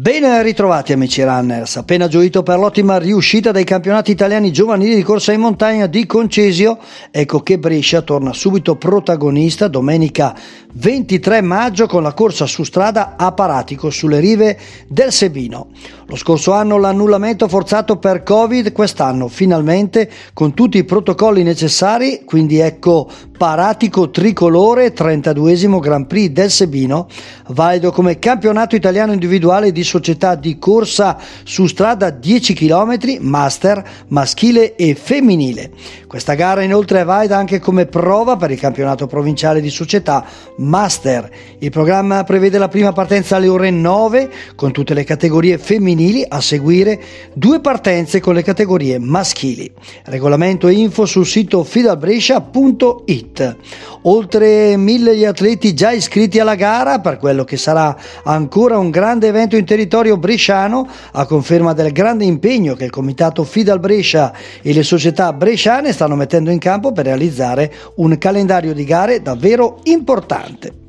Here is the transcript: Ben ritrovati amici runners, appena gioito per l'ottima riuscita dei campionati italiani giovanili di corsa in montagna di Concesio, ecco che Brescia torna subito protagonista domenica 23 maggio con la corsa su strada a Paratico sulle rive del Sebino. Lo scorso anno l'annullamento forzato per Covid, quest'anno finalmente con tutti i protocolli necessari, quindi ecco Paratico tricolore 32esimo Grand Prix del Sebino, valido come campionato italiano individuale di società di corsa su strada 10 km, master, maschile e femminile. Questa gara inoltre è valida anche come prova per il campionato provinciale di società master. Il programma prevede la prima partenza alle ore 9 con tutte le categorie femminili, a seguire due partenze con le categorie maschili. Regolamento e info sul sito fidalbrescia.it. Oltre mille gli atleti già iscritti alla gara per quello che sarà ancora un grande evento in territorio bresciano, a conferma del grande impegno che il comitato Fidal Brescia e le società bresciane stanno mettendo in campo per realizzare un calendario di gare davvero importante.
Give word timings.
Ben 0.00 0.42
ritrovati 0.42 0.94
amici 0.94 1.22
runners, 1.22 1.76
appena 1.76 2.08
gioito 2.08 2.42
per 2.42 2.58
l'ottima 2.58 2.96
riuscita 2.96 3.52
dei 3.52 3.64
campionati 3.64 4.10
italiani 4.10 4.50
giovanili 4.50 4.94
di 4.94 5.02
corsa 5.02 5.32
in 5.32 5.40
montagna 5.40 5.86
di 5.86 6.06
Concesio, 6.06 6.78
ecco 7.10 7.40
che 7.40 7.58
Brescia 7.58 8.00
torna 8.00 8.32
subito 8.32 8.76
protagonista 8.76 9.68
domenica 9.68 10.34
23 10.72 11.42
maggio 11.42 11.86
con 11.86 12.02
la 12.02 12.14
corsa 12.14 12.46
su 12.46 12.64
strada 12.64 13.16
a 13.18 13.32
Paratico 13.32 13.90
sulle 13.90 14.20
rive 14.20 14.58
del 14.88 15.12
Sebino. 15.12 15.68
Lo 16.06 16.16
scorso 16.16 16.52
anno 16.52 16.78
l'annullamento 16.78 17.46
forzato 17.46 17.98
per 17.98 18.22
Covid, 18.22 18.72
quest'anno 18.72 19.28
finalmente 19.28 20.10
con 20.32 20.54
tutti 20.54 20.78
i 20.78 20.84
protocolli 20.84 21.42
necessari, 21.42 22.22
quindi 22.24 22.58
ecco 22.58 23.06
Paratico 23.40 24.10
tricolore 24.10 24.92
32esimo 24.92 25.78
Grand 25.78 26.04
Prix 26.04 26.30
del 26.30 26.50
Sebino, 26.50 27.06
valido 27.48 27.90
come 27.90 28.18
campionato 28.18 28.76
italiano 28.76 29.14
individuale 29.14 29.72
di 29.72 29.82
società 29.82 30.34
di 30.34 30.58
corsa 30.58 31.16
su 31.42 31.66
strada 31.66 32.10
10 32.10 32.52
km, 32.52 32.98
master, 33.20 33.82
maschile 34.08 34.76
e 34.76 34.94
femminile. 34.94 35.70
Questa 36.06 36.34
gara 36.34 36.62
inoltre 36.62 37.00
è 37.00 37.04
valida 37.04 37.38
anche 37.38 37.60
come 37.60 37.86
prova 37.86 38.36
per 38.36 38.50
il 38.50 38.60
campionato 38.60 39.06
provinciale 39.06 39.62
di 39.62 39.70
società 39.70 40.22
master. 40.56 41.30
Il 41.60 41.70
programma 41.70 42.24
prevede 42.24 42.58
la 42.58 42.68
prima 42.68 42.92
partenza 42.92 43.36
alle 43.36 43.48
ore 43.48 43.70
9 43.70 44.30
con 44.54 44.70
tutte 44.70 44.92
le 44.92 45.04
categorie 45.04 45.56
femminili, 45.56 46.22
a 46.28 46.42
seguire 46.42 47.00
due 47.32 47.60
partenze 47.60 48.20
con 48.20 48.34
le 48.34 48.42
categorie 48.42 48.98
maschili. 48.98 49.72
Regolamento 50.04 50.68
e 50.68 50.72
info 50.72 51.06
sul 51.06 51.24
sito 51.24 51.64
fidalbrescia.it. 51.64 53.29
Oltre 54.02 54.76
mille 54.76 55.16
gli 55.16 55.24
atleti 55.24 55.74
già 55.74 55.92
iscritti 55.92 56.38
alla 56.38 56.54
gara 56.54 57.00
per 57.00 57.18
quello 57.18 57.44
che 57.44 57.56
sarà 57.56 57.96
ancora 58.24 58.78
un 58.78 58.90
grande 58.90 59.28
evento 59.28 59.56
in 59.56 59.64
territorio 59.64 60.16
bresciano, 60.16 60.88
a 61.12 61.26
conferma 61.26 61.72
del 61.72 61.92
grande 61.92 62.24
impegno 62.24 62.74
che 62.74 62.84
il 62.84 62.90
comitato 62.90 63.44
Fidal 63.44 63.80
Brescia 63.80 64.32
e 64.62 64.72
le 64.72 64.82
società 64.82 65.32
bresciane 65.32 65.92
stanno 65.92 66.16
mettendo 66.16 66.50
in 66.50 66.58
campo 66.58 66.92
per 66.92 67.04
realizzare 67.04 67.72
un 67.96 68.16
calendario 68.18 68.74
di 68.74 68.84
gare 68.84 69.22
davvero 69.22 69.78
importante. 69.84 70.79